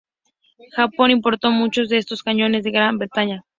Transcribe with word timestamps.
Japón 0.75 1.11
importó 1.11 1.51
muchos 1.51 1.87
de 1.87 1.97
estos 1.99 2.23
cañones 2.23 2.63
de 2.63 2.71
Gran 2.71 2.97
Bretaña. 2.97 3.43